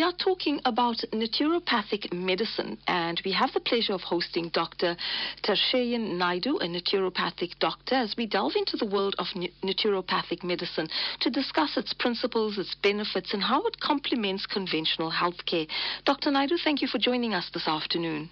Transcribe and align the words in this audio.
We 0.00 0.04
are 0.04 0.12
talking 0.12 0.60
about 0.64 0.96
naturopathic 1.12 2.10
medicine, 2.10 2.78
and 2.88 3.20
we 3.22 3.32
have 3.32 3.52
the 3.52 3.60
pleasure 3.60 3.92
of 3.92 4.00
hosting 4.00 4.48
Dr. 4.48 4.96
Tharsheyen 5.44 6.16
Naidoo, 6.16 6.56
a 6.62 6.66
naturopathic 6.66 7.58
doctor, 7.58 7.96
as 7.96 8.14
we 8.16 8.24
delve 8.24 8.54
into 8.56 8.78
the 8.78 8.86
world 8.86 9.14
of 9.18 9.26
naturopathic 9.62 10.42
medicine 10.42 10.88
to 11.20 11.28
discuss 11.28 11.76
its 11.76 11.92
principles, 11.92 12.56
its 12.56 12.74
benefits, 12.82 13.34
and 13.34 13.42
how 13.42 13.60
it 13.66 13.78
complements 13.80 14.46
conventional 14.46 15.12
healthcare. 15.12 15.68
Dr. 16.06 16.30
Naidoo, 16.30 16.56
thank 16.64 16.80
you 16.80 16.88
for 16.88 16.96
joining 16.96 17.34
us 17.34 17.50
this 17.52 17.68
afternoon. 17.68 18.30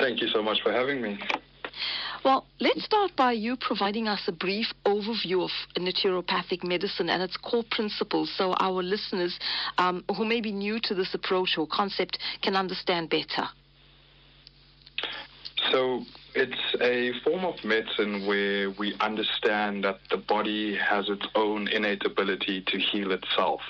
Thank 0.00 0.20
you 0.20 0.26
so 0.26 0.42
much 0.42 0.62
for 0.64 0.72
having 0.72 1.00
me. 1.00 1.16
Well, 2.26 2.44
let's 2.58 2.84
start 2.84 3.12
by 3.14 3.34
you 3.34 3.56
providing 3.56 4.08
us 4.08 4.20
a 4.26 4.32
brief 4.32 4.66
overview 4.84 5.44
of 5.44 5.50
naturopathic 5.76 6.64
medicine 6.64 7.08
and 7.08 7.22
its 7.22 7.36
core 7.36 7.62
principles 7.70 8.32
so 8.36 8.52
our 8.58 8.82
listeners 8.82 9.38
um, 9.78 10.04
who 10.16 10.24
may 10.24 10.40
be 10.40 10.50
new 10.50 10.80
to 10.80 10.94
this 10.96 11.14
approach 11.14 11.56
or 11.56 11.68
concept 11.68 12.18
can 12.42 12.56
understand 12.56 13.10
better. 13.10 13.46
So, 15.70 16.02
it's 16.34 16.74
a 16.80 17.12
form 17.22 17.44
of 17.44 17.64
medicine 17.64 18.26
where 18.26 18.72
we 18.72 18.96
understand 18.98 19.84
that 19.84 20.00
the 20.10 20.16
body 20.16 20.76
has 20.76 21.08
its 21.08 21.28
own 21.36 21.68
innate 21.68 22.04
ability 22.04 22.64
to 22.66 22.76
heal 22.76 23.12
itself. 23.12 23.60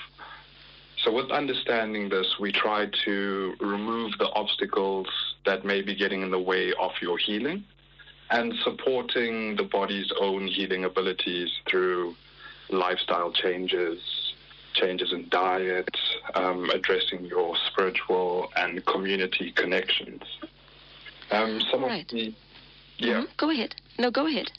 So, 1.03 1.13
with 1.13 1.29
understanding 1.29 2.09
this, 2.09 2.37
we 2.39 2.51
try 2.51 2.87
to 3.05 3.53
remove 3.59 4.13
the 4.17 4.31
obstacles 4.31 5.07
that 5.45 5.63
may 5.63 5.83
be 5.83 5.93
getting 5.93 6.23
in 6.23 6.31
the 6.31 6.41
way 6.41 6.73
of 6.79 6.93
your 7.03 7.19
healing 7.19 7.63
and 8.29 8.53
supporting 8.63 9.55
the 9.55 9.63
body's 9.63 10.11
own 10.19 10.47
healing 10.47 10.83
abilities 10.83 11.49
through 11.69 12.15
lifestyle 12.69 13.31
changes, 13.31 13.99
changes 14.73 15.13
in 15.13 15.27
diet, 15.29 15.95
um, 16.35 16.69
addressing 16.71 17.25
your 17.25 17.55
spiritual 17.71 18.49
and 18.55 18.85
community 18.85 19.51
connections. 19.51 20.23
Um, 21.31 21.61
some 21.71 21.83
right. 21.83 22.01
of 22.01 22.07
the 22.09 22.33
yeah. 22.97 23.13
Mm-hmm. 23.13 23.31
Go 23.37 23.51
ahead. 23.51 23.75
No, 23.99 24.11
go 24.11 24.27
ahead. 24.27 24.51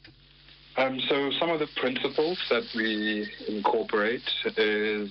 Um, 0.77 1.01
so 1.09 1.31
some 1.33 1.51
of 1.51 1.59
the 1.59 1.67
principles 1.77 2.39
that 2.51 2.65
we 2.75 3.29
incorporate 3.49 4.31
is 4.57 5.11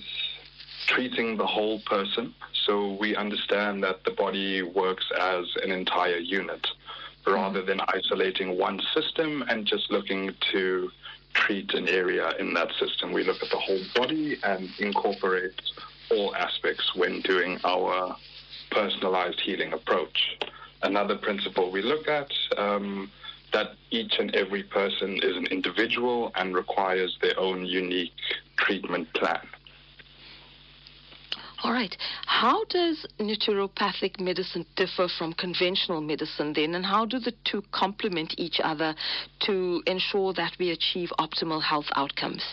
treating 0.86 1.36
the 1.36 1.46
whole 1.46 1.80
person. 1.80 2.34
So 2.64 2.96
we 2.98 3.14
understand 3.14 3.82
that 3.82 4.04
the 4.04 4.12
body 4.12 4.62
works 4.62 5.04
as 5.20 5.44
an 5.62 5.70
entire 5.70 6.16
unit 6.16 6.66
rather 7.32 7.62
than 7.62 7.80
isolating 7.88 8.58
one 8.58 8.80
system 8.94 9.44
and 9.48 9.66
just 9.66 9.90
looking 9.90 10.34
to 10.52 10.90
treat 11.34 11.72
an 11.74 11.88
area 11.88 12.32
in 12.38 12.54
that 12.54 12.70
system. 12.80 13.12
We 13.12 13.24
look 13.24 13.42
at 13.42 13.50
the 13.50 13.58
whole 13.58 13.80
body 13.94 14.38
and 14.42 14.68
incorporate 14.78 15.60
all 16.10 16.34
aspects 16.34 16.94
when 16.94 17.20
doing 17.22 17.58
our 17.64 18.16
personalized 18.70 19.40
healing 19.40 19.72
approach. 19.72 20.38
Another 20.82 21.16
principle 21.16 21.70
we 21.70 21.82
look 21.82 22.08
at 22.08 22.30
um, 22.56 23.10
that 23.52 23.72
each 23.90 24.18
and 24.18 24.34
every 24.34 24.62
person 24.62 25.18
is 25.22 25.36
an 25.36 25.46
individual 25.46 26.30
and 26.34 26.54
requires 26.54 27.16
their 27.20 27.38
own 27.38 27.64
unique 27.64 28.12
treatment 28.56 29.12
plan. 29.14 29.40
All 31.64 31.72
right. 31.72 31.96
How 32.26 32.64
does 32.66 33.04
naturopathic 33.18 34.20
medicine 34.20 34.64
differ 34.76 35.08
from 35.18 35.32
conventional 35.32 36.00
medicine 36.00 36.52
then, 36.52 36.76
and 36.76 36.86
how 36.86 37.04
do 37.04 37.18
the 37.18 37.32
two 37.44 37.62
complement 37.72 38.34
each 38.38 38.60
other 38.62 38.94
to 39.40 39.82
ensure 39.86 40.32
that 40.34 40.52
we 40.60 40.70
achieve 40.70 41.10
optimal 41.18 41.60
health 41.60 41.86
outcomes? 41.96 42.44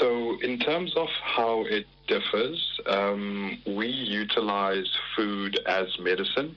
So, 0.00 0.36
in 0.42 0.58
terms 0.58 0.94
of 0.96 1.08
how 1.22 1.64
it 1.66 1.86
differs, 2.08 2.80
um, 2.86 3.62
we 3.66 3.86
utilize 3.86 4.90
food 5.14 5.60
as 5.66 5.86
medicine. 6.00 6.56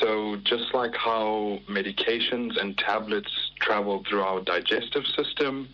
So, 0.00 0.36
just 0.42 0.74
like 0.74 0.94
how 0.96 1.60
medications 1.70 2.60
and 2.60 2.76
tablets 2.78 3.30
travel 3.60 4.02
through 4.08 4.22
our 4.22 4.40
digestive 4.40 5.04
system, 5.16 5.68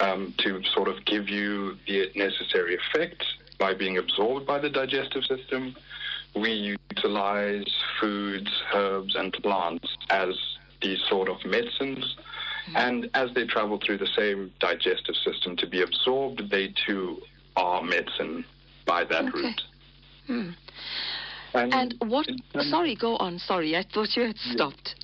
um, 0.00 0.34
to 0.38 0.62
sort 0.74 0.88
of 0.88 1.04
give 1.04 1.28
you 1.28 1.76
the 1.86 2.10
necessary 2.14 2.76
effect 2.76 3.24
by 3.58 3.74
being 3.74 3.98
absorbed 3.98 4.46
by 4.46 4.58
the 4.58 4.70
digestive 4.70 5.24
system. 5.24 5.76
We 6.34 6.76
utilize 6.90 7.64
foods, 8.00 8.50
herbs, 8.74 9.14
and 9.14 9.32
plants 9.32 9.96
as 10.10 10.34
these 10.82 10.98
sort 11.08 11.28
of 11.28 11.36
medicines. 11.44 12.16
Mm-hmm. 12.66 12.76
And 12.76 13.10
as 13.14 13.32
they 13.34 13.46
travel 13.46 13.78
through 13.84 13.98
the 13.98 14.08
same 14.16 14.52
digestive 14.58 15.14
system 15.16 15.56
to 15.56 15.66
be 15.66 15.82
absorbed, 15.82 16.50
they 16.50 16.74
too 16.86 17.20
are 17.56 17.82
medicine 17.82 18.44
by 18.86 19.04
that 19.04 19.26
okay. 19.26 19.38
route. 19.38 19.62
Hmm. 20.26 20.50
And, 21.54 21.72
and, 21.72 21.94
what? 22.10 22.26
Sorry, 22.62 22.96
go 22.96 23.16
on. 23.18 23.38
Sorry, 23.38 23.76
I 23.76 23.84
thought 23.94 24.16
you 24.16 24.24
had 24.24 24.36
stopped. 24.38 25.03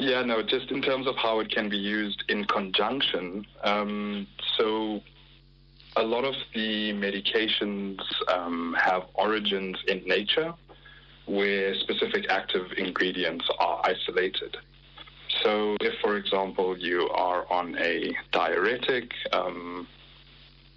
Yeah, 0.00 0.22
no, 0.22 0.42
just 0.42 0.70
in 0.70 0.82
terms 0.82 1.06
of 1.06 1.16
how 1.16 1.40
it 1.40 1.50
can 1.50 1.68
be 1.68 1.76
used 1.76 2.24
in 2.28 2.44
conjunction. 2.44 3.46
Um, 3.62 4.26
so, 4.56 5.00
a 5.96 6.02
lot 6.02 6.24
of 6.24 6.34
the 6.54 6.92
medications 6.92 8.00
um, 8.28 8.74
have 8.78 9.04
origins 9.14 9.76
in 9.86 10.02
nature 10.06 10.52
where 11.26 11.74
specific 11.76 12.26
active 12.28 12.66
ingredients 12.76 13.48
are 13.60 13.80
isolated. 13.84 14.56
So, 15.42 15.76
if, 15.80 15.98
for 16.00 16.16
example, 16.16 16.76
you 16.76 17.08
are 17.10 17.50
on 17.50 17.76
a 17.78 18.12
diuretic, 18.32 19.12
um, 19.32 19.86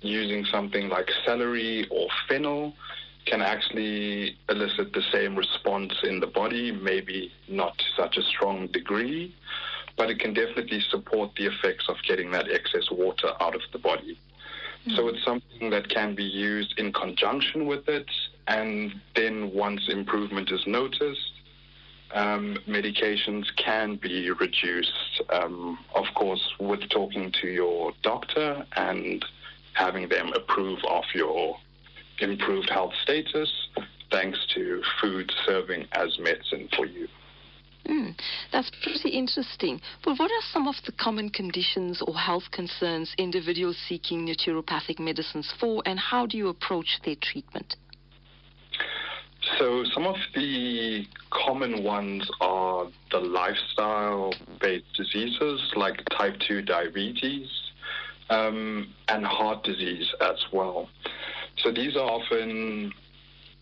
using 0.02 0.46
something 0.46 0.90
like 0.90 1.10
celery 1.26 1.88
or 1.90 2.08
fennel, 2.30 2.74
can 3.28 3.42
actually 3.42 4.38
elicit 4.50 4.94
the 4.94 5.04
same 5.12 5.36
response 5.36 5.94
in 6.04 6.20
the 6.20 6.28
body, 6.28 6.72
maybe 6.72 7.32
not 7.48 7.78
to 7.78 7.84
such 7.96 8.18
a 8.18 8.24
strong 8.24 8.68
degree, 8.68 9.36
but 9.98 10.10
it 10.10 10.20
can 10.20 10.34
definitely 10.34 10.82
support 10.90 11.32
the 11.38 11.46
effects 11.46 11.90
of 11.90 11.98
getting 12.08 12.32
that 12.32 12.50
excess 12.50 12.90
water 12.90 13.34
out 13.42 13.56
of 13.56 13.62
the 13.74 13.80
body. 13.80 14.18
Mm-hmm. 14.86 14.96
So 14.96 15.08
it's 15.10 15.24
something 15.26 15.70
that 15.72 15.90
can 15.90 16.16
be 16.16 16.24
used 16.24 16.80
in 16.80 16.94
conjunction 16.94 17.66
with 17.66 17.90
it, 17.90 18.10
and 18.48 18.94
then 19.16 19.52
once 19.54 19.90
improvement 19.90 20.52
is 20.52 20.66
noticed, 20.66 21.34
um, 22.14 22.58
medications 22.68 23.46
can 23.58 23.98
be 23.98 24.32
reduced, 24.32 25.22
um, 25.30 25.78
of 25.94 26.06
course, 26.16 26.54
with 26.60 26.88
talking 26.90 27.34
to 27.42 27.48
your 27.48 27.92
doctor 28.02 28.66
and 28.78 29.26
having 29.74 30.08
them 30.08 30.32
approve 30.34 30.80
of 30.90 31.04
your 31.14 31.58
improved 32.20 32.70
health 32.70 32.94
status 33.04 33.52
thanks 34.12 34.40
to 34.54 34.82
food 35.02 35.32
serving 35.46 35.86
as 35.92 36.18
medicine 36.20 36.70
for 36.76 36.86
you. 36.86 37.08
Mm, 37.88 38.20
that's 38.52 38.70
pretty 38.84 39.10
interesting. 39.10 39.80
But 40.04 40.20
what 40.20 40.30
are 40.30 40.46
some 40.52 40.68
of 40.68 40.76
the 40.86 40.92
common 40.92 41.30
conditions 41.30 42.02
or 42.06 42.16
health 42.16 42.44
concerns 42.52 43.14
individuals 43.18 43.78
seeking 43.88 44.28
naturopathic 44.28 45.00
medicines 45.00 45.54
for, 45.60 45.82
and 45.86 45.98
how 45.98 46.26
do 46.26 46.38
you 46.38 46.50
approach 46.50 47.00
their 47.06 47.16
treatment? 47.22 47.76
So, 49.58 49.86
some 49.94 50.06
of 50.06 50.18
the 50.36 51.06
common 51.30 51.84
ones 51.84 52.30
are 52.42 52.88
the 53.12 53.20
lifestyle 53.20 54.34
based 54.60 54.86
diseases 54.96 55.72
like 55.76 56.04
type 56.18 56.36
2 56.46 56.64
diabetes 56.64 57.48
um, 58.30 58.94
and 59.08 59.26
heart 59.26 59.64
disease 59.64 60.14
as 60.20 60.44
well. 60.52 60.90
So 61.68 61.74
these 61.74 61.98
are 61.98 62.10
often 62.10 62.94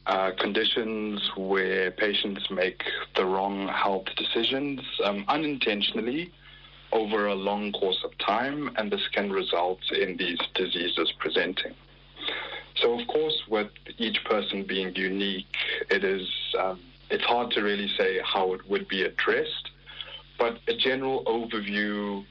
uh, 0.05 0.29
conditions 0.39 1.27
where 1.35 1.89
patients 1.89 2.51
make 2.51 2.83
the 3.15 3.25
wrong 3.25 3.67
health 3.67 4.05
decisions 4.15 4.79
um, 5.03 5.25
unintentionally 5.27 6.31
over 6.91 7.25
a 7.25 7.33
long 7.33 7.71
course 7.71 7.97
of 8.05 8.15
time, 8.19 8.69
and 8.77 8.91
this 8.91 9.07
can 9.11 9.31
result 9.31 9.79
in 9.91 10.17
these 10.17 10.37
diseases 10.53 11.11
presenting. 11.17 11.73
So, 12.75 12.99
of 12.99 13.07
course, 13.07 13.41
with 13.49 13.71
each 13.97 14.23
person 14.25 14.65
being 14.67 14.95
unique, 14.95 15.55
it 15.89 16.03
is 16.03 16.29
um, 16.59 16.79
it's 17.09 17.23
hard 17.23 17.49
to 17.53 17.63
really 17.63 17.89
say 17.97 18.19
how 18.23 18.53
it 18.53 18.69
would 18.69 18.87
be 18.87 19.01
addressed. 19.01 19.71
But 20.37 20.59
a 20.67 20.75
general 20.77 21.23
overview 21.25 22.23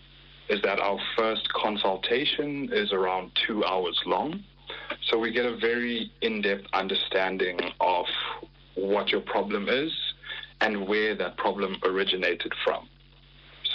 is 0.49 0.63
that 0.63 0.79
our 0.79 1.01
first 1.17 1.53
consultation 1.53 2.71
is 2.73 2.93
around 2.93 3.33
two 3.45 3.65
hours 3.65 4.01
long. 4.07 4.45
So 5.15 5.21
we 5.21 5.31
get 5.31 5.47
a 5.47 5.55
very 5.55 6.11
in 6.23 6.43
depth 6.43 6.67
understanding 6.73 7.61
of 7.79 8.07
what 8.75 9.13
your 9.13 9.21
problem 9.21 9.69
is 9.69 9.93
and 10.61 10.89
where 10.89 11.15
that 11.15 11.37
problem 11.37 11.77
originated 11.85 12.53
from. 12.65 12.89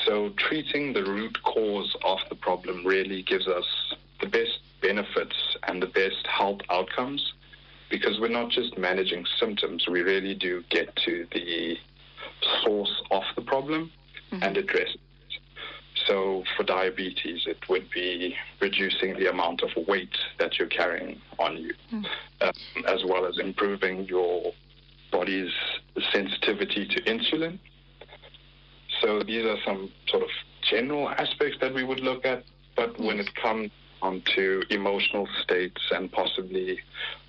So 0.06 0.32
treating 0.32 0.92
the 0.92 1.06
root 1.06 1.42
cause 1.44 1.96
of 2.04 2.20
the 2.28 2.36
problem 2.36 2.86
really 2.86 3.22
gives 3.24 3.48
us 3.48 3.64
the 4.20 4.28
best 4.28 4.60
benefits 4.82 5.56
and 5.66 5.82
the 5.82 5.88
best 5.88 6.28
health 6.28 6.60
outcomes 6.70 7.32
because 7.90 8.20
we're 8.20 8.28
not 8.28 8.50
just 8.50 8.78
managing 8.78 9.26
symptoms, 9.40 9.88
we 9.88 10.02
really 10.02 10.36
do 10.36 10.62
get 10.70 10.94
to 11.06 11.26
the 11.32 11.78
source 12.62 13.02
of 13.12 13.24
the 13.38 13.42
problem 13.44 13.90
mm-hmm. 14.34 14.44
and 14.44 14.58
address 14.58 14.90
it. 14.94 15.00
So 16.10 16.44
for 16.58 16.64
diabetes, 16.64 17.44
it 17.46 17.70
would 17.70 17.88
be 17.92 18.36
reducing 18.60 19.14
the 19.20 19.30
amount 19.30 19.62
of 19.62 19.70
weight 19.88 20.18
that 20.40 20.58
you're 20.58 20.68
carrying 20.68 21.22
on 21.38 21.56
you. 21.58 21.74
Mm. 21.94 22.06
um, 22.42 22.84
as 22.88 23.04
well 23.06 23.26
as 23.28 23.38
improving 23.38 24.06
your 24.06 24.52
body's 25.12 25.52
sensitivity 26.12 26.88
to 26.88 27.02
insulin. 27.02 27.60
So 29.02 29.22
these 29.22 29.46
are 29.46 29.58
some 29.64 29.92
sort 30.08 30.24
of 30.24 30.30
general 30.70 31.10
aspects 31.10 31.58
that 31.62 31.74
we 31.74 31.84
would 31.84 32.00
look 32.00 32.26
at. 32.26 32.44
But 32.76 33.00
when 33.00 33.20
it 33.20 33.34
comes 33.36 33.70
onto 34.02 34.64
emotional 34.70 35.28
states 35.44 35.82
and 35.92 36.12
possibly 36.12 36.80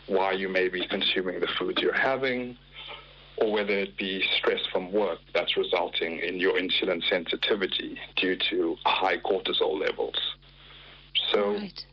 why 0.07 0.33
you 0.33 0.49
may 0.49 0.69
be 0.69 0.87
consuming 0.87 1.41
the 1.41 1.49
foods 1.59 1.83
you're 1.83 1.93
having, 1.93 2.57
or 3.41 3.53
whether 3.53 3.73
it 3.73 3.97
be 3.97 4.23
stress 4.39 4.61
from 4.71 4.93
work 4.93 5.19
that's 5.33 5.57
resulting 5.57 6.19
in 6.19 6.39
your 6.39 6.59
insulin 6.59 7.03
sensitivity 7.09 7.99
due 8.17 8.37
to 8.51 8.77
high 8.85 9.17
cortisol 9.19 9.79
levels. 9.81 10.17
So, 11.33 11.55
Right. 11.55 11.85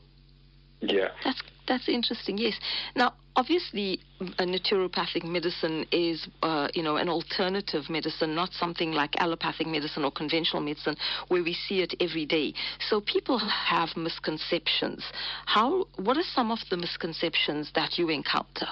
yeah. 0.82 1.10
That's 1.24 1.42
that's 1.68 1.90
interesting. 1.90 2.38
Yes. 2.38 2.54
Now, 2.96 3.14
obviously, 3.36 4.00
a 4.40 4.46
naturopathic 4.46 5.26
medicine 5.26 5.86
is, 5.92 6.26
uh, 6.42 6.70
you 6.74 6.82
know, 6.82 6.96
an 6.96 7.10
alternative 7.10 7.90
medicine, 7.90 8.34
not 8.34 8.54
something 8.54 8.94
like 8.94 9.18
allopathic 9.18 9.68
medicine 9.68 10.06
or 10.06 10.12
conventional 10.12 10.62
medicine, 10.62 10.96
where 11.28 11.44
we 11.44 11.54
see 11.54 11.82
it 11.82 11.94
every 12.00 12.26
day. 12.26 12.54
So 12.90 13.02
people 13.02 13.38
have 13.38 13.90
misconceptions. 13.98 15.04
How? 15.46 15.88
What 15.98 16.16
are 16.16 16.24
some 16.24 16.52
of 16.52 16.60
the 16.70 16.78
misconceptions 16.78 17.72
that 17.76 17.98
you 17.98 18.08
encounter? 18.10 18.68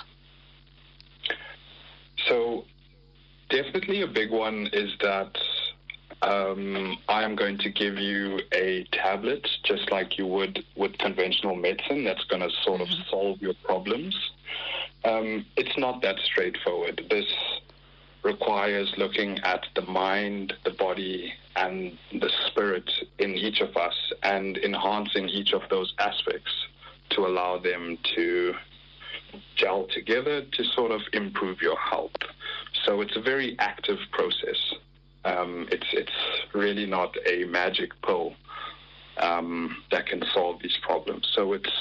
So, 2.28 2.66
definitely 3.50 4.02
a 4.02 4.08
big 4.08 4.32
one 4.32 4.70
is 4.74 4.92
that 5.02 5.38
um, 6.22 6.98
I 7.08 7.24
am 7.24 7.36
going 7.36 7.58
to 7.60 7.70
give 7.70 7.98
you 7.98 8.40
a 8.52 8.86
tablet, 8.92 9.48
just 9.64 9.92
like 9.92 10.18
you 10.18 10.26
would 10.28 10.64
with 10.76 10.98
conventional 10.98 11.56
medicine, 11.56 12.04
that's 12.04 12.24
going 12.26 12.42
to 12.42 12.50
sort 12.64 12.82
of 12.82 12.88
solve 13.10 13.42
your 13.42 13.54
problems. 13.64 14.16
Um, 15.04 15.46
it's 15.56 15.78
not 15.78 16.02
that 16.02 16.18
straightforward. 16.20 17.06
This 17.10 17.32
requires 18.24 18.92
looking 18.98 19.38
at 19.40 19.66
the 19.76 19.84
mind, 19.84 20.54
the 20.64 20.72
body, 20.72 21.32
and 21.56 21.98
the 22.12 22.32
spirit 22.48 22.90
in 23.20 23.36
each 23.36 23.62
of 23.62 23.78
us 23.78 23.94
and 24.24 24.58
enhancing 24.58 25.30
each 25.30 25.54
of 25.54 25.62
those 25.70 25.94
aspects 26.00 26.52
to 27.12 27.28
allow 27.28 27.60
them 27.60 27.98
to 28.16 28.54
gel 29.56 29.88
together 29.94 30.42
to 30.42 30.64
sort 30.64 30.92
of 30.92 31.02
improve 31.14 31.62
your 31.62 31.78
health. 31.78 32.16
So 32.84 33.02
it's 33.02 33.16
a 33.16 33.22
very 33.22 33.56
active 33.60 33.98
process. 34.12 34.74
Um, 35.24 35.68
it's 35.72 35.88
it's 35.94 36.12
really 36.54 36.86
not 36.86 37.16
a 37.28 37.46
magic 37.46 37.90
pill 38.04 38.34
um, 39.18 39.84
that 39.92 40.06
can 40.08 40.24
solve 40.34 40.62
these 40.62 40.78
problems. 40.82 41.28
So 41.34 41.54
it's 41.54 41.72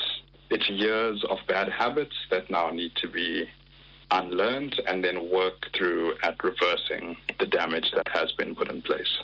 it's 0.51 0.69
years 0.69 1.25
of 1.29 1.39
bad 1.49 1.69
habits 1.69 2.15
that 2.31 2.51
now 2.51 2.71
need 2.71 2.95
to 2.97 3.09
be 3.09 3.49
unlearned 4.11 4.81
and 4.87 5.03
then 5.03 5.31
work 5.31 5.67
through 5.77 6.15
at 6.23 6.43
reversing 6.43 7.17
the 7.39 7.47
damage 7.47 7.91
that 7.95 8.07
has 8.09 8.33
been 8.33 8.55
put 8.55 8.71
in 8.71 8.83
place. 8.83 9.19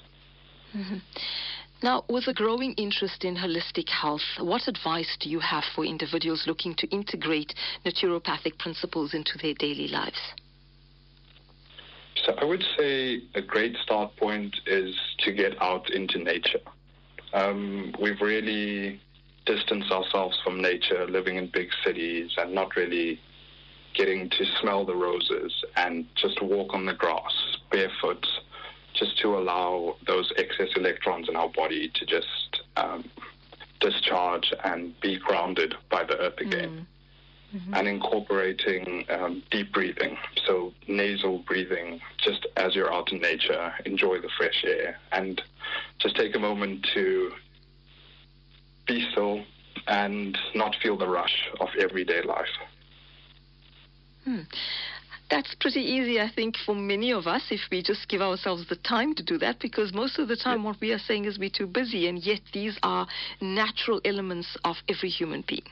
Now, 1.82 2.04
with 2.10 2.26
a 2.26 2.34
growing 2.34 2.74
interest 2.74 3.24
in 3.24 3.36
holistic 3.36 3.88
health, 3.88 4.20
what 4.38 4.68
advice 4.68 5.16
do 5.18 5.30
you 5.30 5.40
have 5.40 5.64
for 5.74 5.84
individuals 5.84 6.44
looking 6.46 6.74
to 6.76 6.86
integrate 6.88 7.54
naturopathic 7.86 8.58
principles 8.58 9.14
into 9.14 9.38
their 9.38 9.54
daily 9.54 9.88
lives? 9.88 10.20
So 12.26 12.34
I 12.34 12.44
would 12.44 12.62
say 12.78 13.22
a 13.34 13.40
great 13.40 13.76
start 13.82 14.14
point 14.16 14.54
is 14.66 14.94
to 15.20 15.32
get 15.32 15.60
out 15.62 15.90
into 15.90 16.18
nature. 16.18 16.60
Um, 17.32 17.94
we've 17.98 18.20
really 18.20 19.00
distanced 19.46 19.90
ourselves 19.90 20.38
from 20.44 20.60
nature, 20.60 21.06
living 21.06 21.36
in 21.36 21.46
big 21.50 21.68
cities 21.82 22.30
and 22.36 22.52
not 22.54 22.76
really 22.76 23.20
getting 23.94 24.28
to 24.30 24.44
smell 24.60 24.84
the 24.84 24.94
roses 24.94 25.64
and 25.76 26.06
just 26.14 26.42
walk 26.42 26.74
on 26.74 26.84
the 26.84 26.92
grass 26.92 27.56
barefoot, 27.70 28.26
just 29.00 29.19
to 29.19 29.37
allow 29.37 29.97
those 30.06 30.31
excess 30.37 30.69
electrons 30.76 31.29
in 31.29 31.35
our 31.35 31.49
body 31.49 31.91
to 31.94 32.06
just 32.06 32.61
um, 32.76 33.02
discharge 33.81 34.52
and 34.62 34.99
be 35.00 35.19
grounded 35.19 35.75
by 35.91 36.05
the 36.05 36.17
earth 36.19 36.38
again. 36.38 36.87
And 37.73 37.88
incorporating 37.88 39.05
um, 39.11 39.43
deep 39.50 39.73
breathing. 39.73 40.17
So 40.47 40.73
nasal 40.87 41.38
breathing, 41.38 42.00
just 42.19 42.47
as 42.56 42.76
you're 42.76 42.93
out 42.93 43.11
in 43.11 43.20
nature, 43.20 43.75
enjoy 43.85 44.20
the 44.20 44.29
fresh 44.38 44.62
air, 44.64 45.00
and 45.11 45.43
just 45.99 46.14
take 46.14 46.37
a 46.37 46.38
moment 46.38 46.87
to 46.94 47.32
be 48.87 49.05
still 49.11 49.43
and 49.88 50.38
not 50.55 50.76
feel 50.81 50.97
the 50.97 51.08
rush 51.08 51.49
of 51.58 51.69
everyday 51.76 52.23
life. 52.23 52.55
That's 55.30 55.54
pretty 55.60 55.80
easy, 55.80 56.20
I 56.20 56.28
think, 56.34 56.56
for 56.66 56.74
many 56.74 57.12
of 57.12 57.26
us 57.28 57.42
if 57.50 57.60
we 57.70 57.82
just 57.82 58.08
give 58.08 58.20
ourselves 58.20 58.66
the 58.68 58.76
time 58.76 59.14
to 59.14 59.22
do 59.22 59.38
that, 59.38 59.60
because 59.60 59.92
most 59.92 60.18
of 60.18 60.26
the 60.26 60.36
time 60.36 60.64
what 60.64 60.80
we 60.80 60.92
are 60.92 60.98
saying 60.98 61.26
is 61.26 61.38
we're 61.38 61.50
too 61.50 61.68
busy, 61.68 62.08
and 62.08 62.18
yet 62.18 62.40
these 62.52 62.76
are 62.82 63.06
natural 63.40 64.00
elements 64.04 64.56
of 64.64 64.76
every 64.88 65.08
human 65.08 65.44
being. 65.46 65.62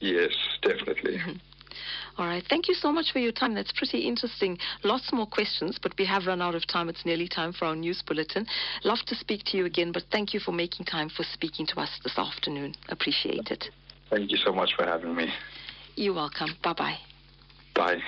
Yes, 0.00 0.30
definitely. 0.62 1.18
All 2.18 2.26
right. 2.26 2.42
Thank 2.48 2.68
you 2.68 2.74
so 2.74 2.90
much 2.90 3.12
for 3.12 3.18
your 3.18 3.32
time. 3.32 3.54
That's 3.54 3.72
pretty 3.72 4.06
interesting. 4.06 4.56
Lots 4.84 5.12
more 5.12 5.26
questions, 5.26 5.78
but 5.82 5.92
we 5.98 6.06
have 6.06 6.26
run 6.26 6.40
out 6.40 6.54
of 6.54 6.66
time. 6.66 6.88
It's 6.88 7.04
nearly 7.04 7.28
time 7.28 7.52
for 7.52 7.66
our 7.66 7.76
news 7.76 8.02
bulletin. 8.06 8.46
Love 8.84 9.00
to 9.06 9.14
speak 9.14 9.42
to 9.46 9.58
you 9.58 9.66
again, 9.66 9.92
but 9.92 10.04
thank 10.10 10.32
you 10.32 10.40
for 10.40 10.52
making 10.52 10.86
time 10.86 11.10
for 11.10 11.24
speaking 11.24 11.66
to 11.66 11.80
us 11.80 11.90
this 12.02 12.16
afternoon. 12.16 12.74
Appreciate 12.88 13.50
it. 13.50 13.66
Thank 14.08 14.30
you 14.30 14.38
so 14.38 14.52
much 14.52 14.70
for 14.76 14.84
having 14.86 15.14
me. 15.14 15.28
You're 15.96 16.14
welcome. 16.14 16.50
Bye 16.62 16.72
bye. 16.72 16.98
Bye. 17.74 17.98